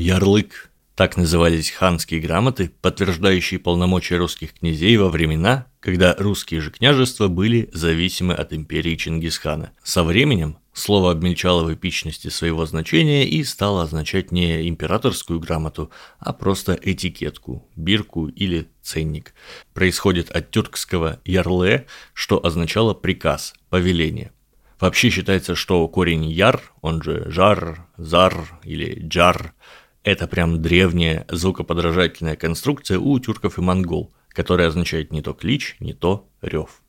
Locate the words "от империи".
8.32-8.96